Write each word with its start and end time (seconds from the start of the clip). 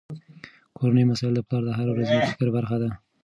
کورني 0.77 1.03
مسایل 1.11 1.33
د 1.35 1.41
پلار 1.47 1.63
د 1.65 1.69
هره 1.77 1.91
ورځني 1.91 2.19
فکر 2.31 2.47
برخه 2.57 2.77
ده. 2.83 2.89